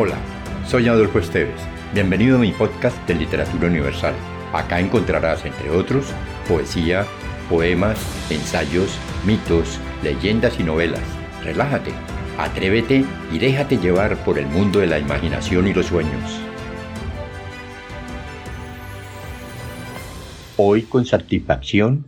[0.00, 0.14] Hola,
[0.64, 1.60] soy Adolfo Esteves.
[1.92, 4.14] Bienvenido a mi podcast de Literatura Universal.
[4.52, 6.12] Acá encontrarás, entre otros,
[6.46, 7.04] poesía,
[7.50, 7.98] poemas,
[8.30, 11.02] ensayos, mitos, leyendas y novelas.
[11.42, 11.90] Relájate,
[12.38, 16.40] atrévete y déjate llevar por el mundo de la imaginación y los sueños.
[20.56, 22.04] Hoy con satisfacción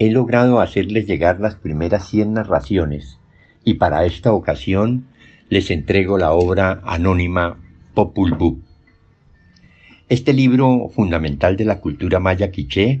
[0.00, 3.20] he logrado hacerles llegar las primeras 100 narraciones
[3.62, 5.06] y para esta ocasión
[5.50, 7.58] les entrego la obra anónima
[7.94, 8.60] Popul Vuh.
[10.10, 13.00] Este libro fundamental de la cultura maya quiché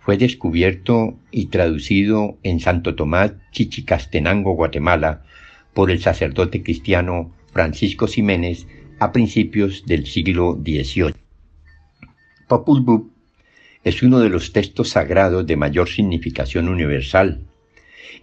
[0.00, 5.22] fue descubierto y traducido en Santo Tomás, Chichicastenango, Guatemala,
[5.72, 8.66] por el sacerdote cristiano Francisco Jiménez
[8.98, 11.14] a principios del siglo XVIII.
[12.48, 13.12] Popul Vuh
[13.84, 17.46] es uno de los textos sagrados de mayor significación universal.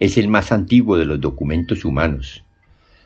[0.02, 2.46] Es el más antiguo de los documentos humanos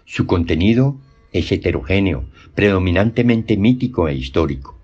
[0.09, 0.99] su contenido
[1.31, 4.75] es heterogéneo, predominantemente mítico e histórico.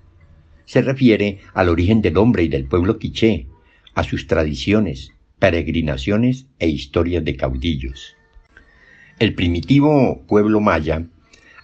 [0.66, 3.48] Se refiere al origen del hombre y del pueblo quiché,
[3.96, 8.16] a sus tradiciones, peregrinaciones e historias de caudillos.
[9.18, 11.08] El primitivo pueblo maya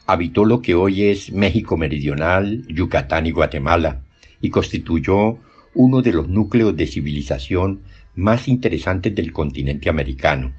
[0.07, 4.01] habitó lo que hoy es México Meridional, Yucatán y Guatemala,
[4.41, 5.37] y constituyó
[5.75, 7.81] uno de los núcleos de civilización
[8.15, 10.51] más interesantes del continente americano.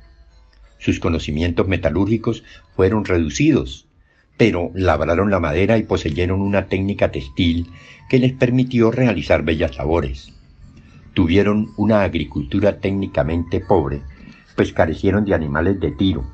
[0.82, 2.42] Sus conocimientos metalúrgicos
[2.74, 3.86] fueron reducidos,
[4.36, 7.68] pero labraron la madera y poseyeron una técnica textil
[8.10, 10.32] que les permitió realizar bellas labores.
[11.14, 14.02] Tuvieron una agricultura técnicamente pobre,
[14.56, 16.24] pues carecieron de animales de tiro.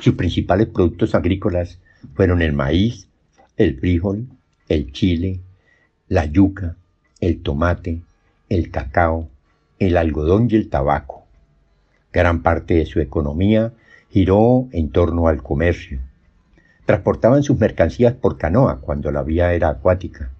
[0.00, 1.78] Sus principales productos agrícolas
[2.14, 3.08] fueron el maíz,
[3.56, 4.26] el frijol,
[4.68, 5.40] el chile,
[6.08, 6.76] la yuca,
[7.20, 8.02] el tomate,
[8.50, 9.30] el cacao,
[9.78, 11.19] el algodón y el tabaco.
[12.12, 13.72] Gran parte de su economía
[14.10, 16.00] giró en torno al comercio.
[16.84, 20.32] Transportaban sus mercancías por canoa cuando la vía era acuática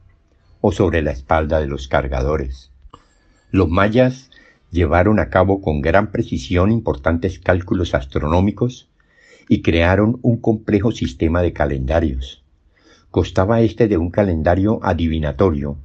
[0.61, 2.71] o sobre la espalda de los cargadores.
[3.53, 4.31] Los mayas
[4.71, 8.89] llevaron a cabo con gran precisión importantes cálculos astronómicos
[9.49, 12.45] y crearon un complejo sistema de calendarios.
[13.11, 15.77] Costaba este de un calendario adivinatorio,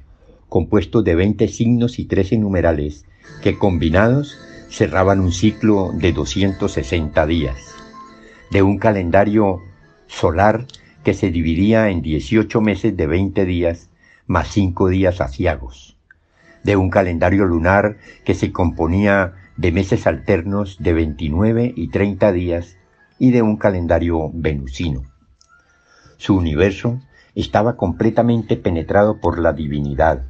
[0.48, 3.04] compuesto de 20 signos y 13 numerales,
[3.42, 4.38] que combinados
[4.68, 7.56] cerraban un ciclo de 260 días,
[8.50, 9.62] de un calendario
[10.06, 10.66] solar
[11.04, 13.90] que se dividía en 18 meses de 20 días
[14.26, 15.96] más 5 días aciagos,
[16.64, 22.76] de un calendario lunar que se componía de meses alternos de 29 y 30 días
[23.18, 25.02] y de un calendario venusino.
[26.16, 27.00] Su universo
[27.34, 30.24] estaba completamente penetrado por la divinidad.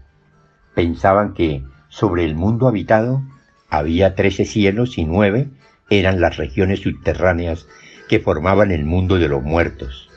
[0.74, 3.22] Pensaban que sobre el mundo habitado
[3.68, 5.48] había trece cielos y nueve
[5.90, 7.66] eran las regiones subterráneas
[8.08, 10.08] que formaban el mundo de los muertos.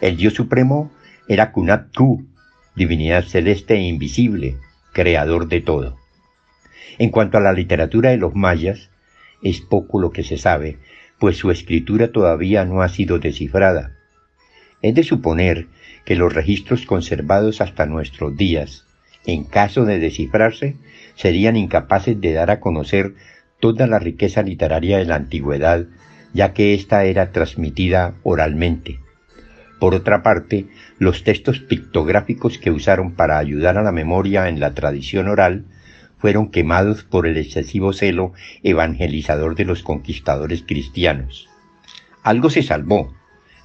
[0.00, 0.92] El Dios Supremo
[1.28, 2.26] era Kunat Ku,
[2.74, 4.56] divinidad celeste e invisible,
[4.92, 5.98] creador de todo.
[6.98, 8.90] En cuanto a la literatura de los mayas,
[9.42, 10.78] es poco lo que se sabe,
[11.18, 13.96] pues su escritura todavía no ha sido descifrada.
[14.82, 15.66] Es de suponer
[16.04, 18.87] que los registros conservados hasta nuestros días,
[19.28, 20.76] en caso de descifrarse,
[21.14, 23.14] serían incapaces de dar a conocer
[23.60, 25.84] toda la riqueza literaria de la antigüedad,
[26.32, 29.00] ya que ésta era transmitida oralmente.
[29.78, 30.68] Por otra parte,
[30.98, 35.66] los textos pictográficos que usaron para ayudar a la memoria en la tradición oral
[36.16, 41.50] fueron quemados por el excesivo celo evangelizador de los conquistadores cristianos.
[42.22, 43.12] Algo se salvó,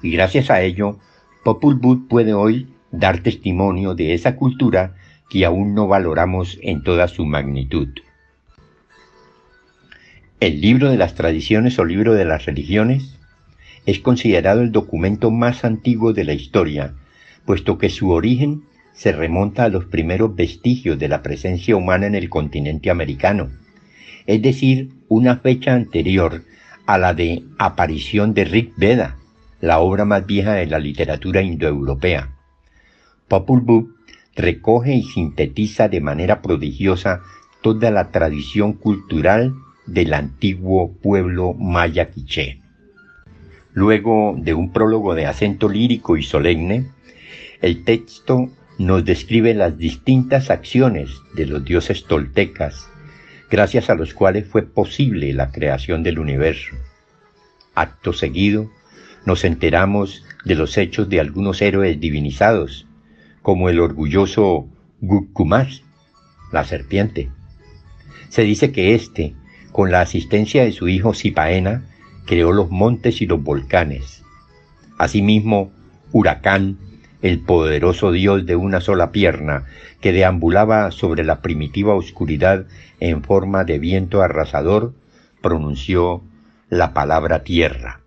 [0.02, 0.98] y gracias a ello,
[1.42, 4.94] Popul Vuh puede hoy dar testimonio de esa cultura
[5.28, 7.88] que aún no valoramos en toda su magnitud.
[10.40, 13.18] El libro de las tradiciones o libro de las religiones
[13.86, 16.94] es considerado el documento más antiguo de la historia,
[17.44, 18.64] puesto que su origen
[18.94, 23.50] se remonta a los primeros vestigios de la presencia humana en el continente americano,
[24.26, 26.44] es decir, una fecha anterior
[26.86, 29.16] a la de aparición de Rig Veda,
[29.60, 32.30] la obra más vieja de la literatura indoeuropea.
[33.28, 33.94] Popul Vuh
[34.36, 37.22] recoge y sintetiza de manera prodigiosa
[37.62, 39.54] toda la tradición cultural
[39.86, 42.60] del antiguo pueblo maya quiché.
[43.72, 46.90] Luego de un prólogo de acento lírico y solemne,
[47.60, 52.88] el texto nos describe las distintas acciones de los dioses toltecas,
[53.50, 56.74] gracias a los cuales fue posible la creación del universo.
[57.74, 58.70] Acto seguido,
[59.26, 62.86] nos enteramos de los hechos de algunos héroes divinizados,
[63.44, 64.66] como el orgulloso
[65.02, 65.82] Gukkumas,
[66.50, 67.28] la serpiente.
[68.30, 69.34] Se dice que éste,
[69.70, 71.84] con la asistencia de su hijo Sipaena,
[72.24, 74.24] creó los montes y los volcanes.
[74.96, 75.70] Asimismo,
[76.10, 76.78] Huracán,
[77.20, 79.66] el poderoso dios de una sola pierna,
[80.00, 82.64] que deambulaba sobre la primitiva oscuridad
[82.98, 84.94] en forma de viento arrasador,
[85.42, 86.22] pronunció
[86.70, 88.00] la palabra tierra.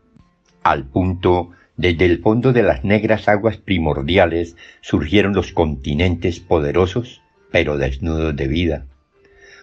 [0.63, 7.21] Al punto, desde el fondo de las negras aguas primordiales surgieron los continentes poderosos,
[7.51, 8.85] pero desnudos de vida.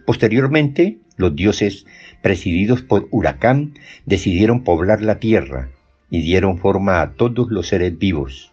[0.06, 1.87] Posteriormente, los dioses,
[2.22, 3.75] presididos por Huracán,
[4.06, 5.70] decidieron poblar la tierra
[6.08, 8.52] y dieron forma a todos los seres vivos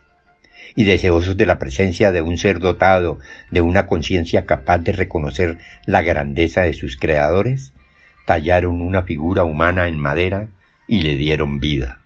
[0.75, 3.19] y deseosos de la presencia de un ser dotado
[3.51, 7.73] de una conciencia capaz de reconocer la grandeza de sus creadores,
[8.25, 10.47] tallaron una figura humana en madera
[10.87, 12.00] y le dieron vida.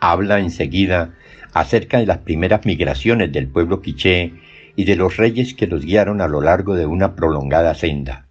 [0.00, 1.14] Habla enseguida
[1.52, 4.32] acerca de las primeras migraciones del pueblo quiché
[4.76, 8.26] y de los reyes que los guiaron a lo largo de una prolongada senda.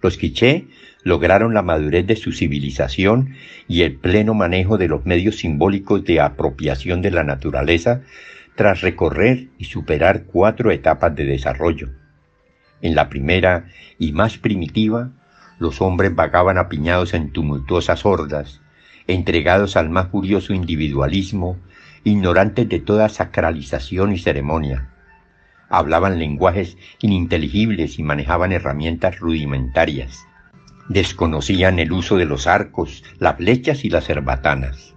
[0.00, 0.66] Los quiché
[1.02, 3.34] lograron la madurez de su civilización
[3.68, 8.02] y el pleno manejo de los medios simbólicos de apropiación de la naturaleza
[8.54, 11.90] tras recorrer y superar cuatro etapas de desarrollo.
[12.80, 13.66] En la primera
[13.98, 15.10] y más primitiva,
[15.58, 18.60] los hombres vagaban apiñados en tumultuosas hordas,
[19.06, 21.56] entregados al más furioso individualismo,
[22.04, 24.90] ignorantes de toda sacralización y ceremonia.
[25.68, 30.24] Hablaban lenguajes ininteligibles y manejaban herramientas rudimentarias.
[30.88, 34.94] Desconocían el uso de los arcos, las flechas y las herbatanas.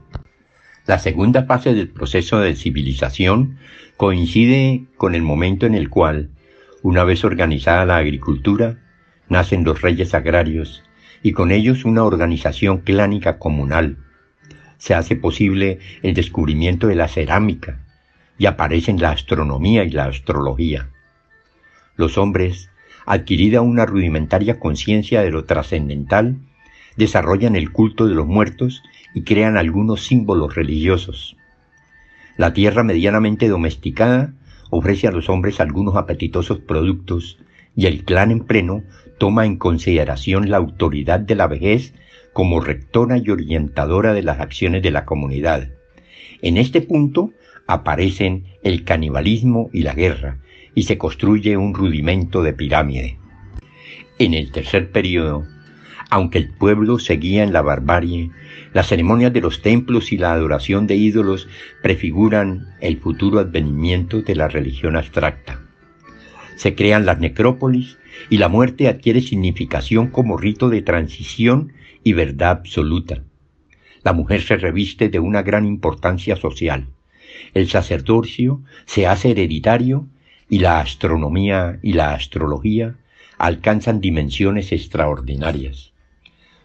[0.85, 3.57] La segunda fase del proceso de civilización
[3.97, 6.29] coincide con el momento en el cual,
[6.83, 8.77] una vez organizada la agricultura,
[9.27, 10.83] nacen los reyes agrarios
[11.23, 13.97] y con ellos una organización clánica comunal.
[14.77, 17.79] Se hace posible el descubrimiento de la cerámica
[18.37, 20.89] y aparecen la astronomía y la astrología.
[21.95, 22.69] Los hombres,
[23.05, 26.37] adquirida una rudimentaria conciencia de lo trascendental,
[26.95, 28.83] desarrollan el culto de los muertos
[29.13, 31.35] y crean algunos símbolos religiosos.
[32.37, 34.33] La tierra medianamente domesticada
[34.69, 37.37] ofrece a los hombres algunos apetitosos productos
[37.75, 38.83] y el clan en pleno
[39.19, 41.93] toma en consideración la autoridad de la vejez
[42.33, 45.69] como rectora y orientadora de las acciones de la comunidad.
[46.41, 47.31] En este punto
[47.67, 50.39] aparecen el canibalismo y la guerra,
[50.73, 53.19] y se construye un rudimento de pirámide.
[54.17, 55.45] En el tercer periodo,
[56.09, 58.31] aunque el pueblo seguía en la barbarie,
[58.73, 61.47] las ceremonias de los templos y la adoración de ídolos
[61.83, 65.68] prefiguran el futuro advenimiento de la religión abstracta.
[66.59, 67.97] Se crean las necrópolis
[68.29, 71.71] y la muerte adquiere significación como rito de transición
[72.03, 73.23] y verdad absoluta.
[74.03, 76.87] La mujer se reviste de una gran importancia social.
[77.53, 80.07] El sacerdocio se hace hereditario
[80.49, 82.95] y la astronomía y la astrología
[83.37, 85.93] alcanzan dimensiones extraordinarias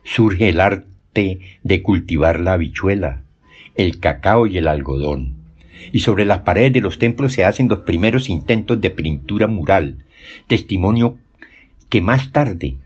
[0.05, 3.23] surge el arte de cultivar la habichuela,
[3.75, 5.44] el cacao y el algodón.
[5.93, 10.05] Y sobre las paredes de los templos se hacen los primeros intentos de pintura mural,
[10.47, 11.19] testimonio
[11.88, 12.76] que más tarde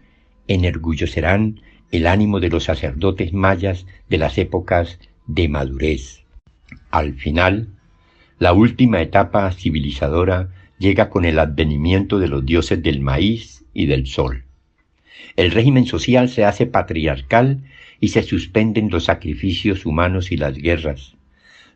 [0.46, 6.24] enorgullecerán el ánimo de los sacerdotes mayas de las épocas de madurez.
[6.90, 7.68] Al final,
[8.38, 10.48] la última etapa civilizadora
[10.78, 14.44] llega con el advenimiento de los dioses del maíz y del sol.
[15.36, 17.62] El régimen social se hace patriarcal
[18.00, 21.16] y se suspenden los sacrificios humanos y las guerras.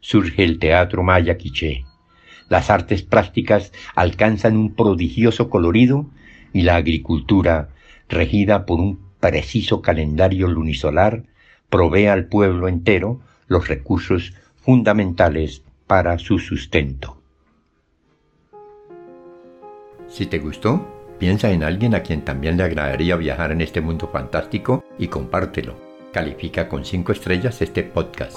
[0.02, 1.86] Surge el teatro maya quiché.
[2.50, 6.04] Las artes plásticas alcanzan un prodigioso colorido
[6.52, 7.70] y la agricultura,
[8.10, 11.22] regida por un preciso calendario lunisolar,
[11.70, 17.16] provee al pueblo entero los recursos fundamentales para su sustento.
[20.08, 20.86] Si te gustó,
[21.22, 25.76] Piensa en alguien a quien también le agradaría viajar en este mundo fantástico y compártelo.
[26.12, 28.36] Califica con 5 estrellas este podcast.